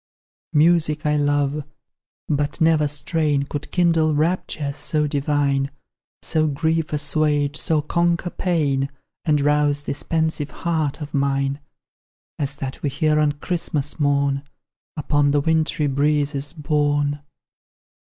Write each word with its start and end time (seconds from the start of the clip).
Music 0.53 1.05
I 1.05 1.15
love 1.15 1.63
but 2.27 2.59
never 2.59 2.87
strain 2.87 3.43
Could 3.43 3.69
kindle 3.69 4.15
raptures 4.15 4.77
so 4.77 5.05
divine, 5.05 5.69
So 6.23 6.47
grief 6.47 6.91
assuage, 6.91 7.55
so 7.55 7.83
conquer 7.83 8.31
pain, 8.31 8.89
And 9.25 9.39
rouse 9.41 9.83
this 9.83 10.01
pensive 10.01 10.49
heart 10.65 11.01
of 11.03 11.13
mine 11.13 11.59
As 12.39 12.55
that 12.55 12.81
we 12.81 12.89
hear 12.89 13.19
on 13.19 13.33
Christmas 13.33 13.99
morn, 13.99 14.41
Upon 14.97 15.29
the 15.29 15.39
wintry 15.39 15.85
breezes 15.85 16.51
borne. 16.51 17.21